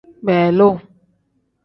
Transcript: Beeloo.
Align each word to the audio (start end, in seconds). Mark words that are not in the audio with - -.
Beeloo. 0.25 0.73